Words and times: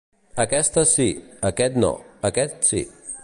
Aquesta 0.43 0.83
sí, 0.93 1.07
aquest 1.51 1.79
no, 1.85 1.93
aquest 2.31 2.71
sí. 2.73 2.85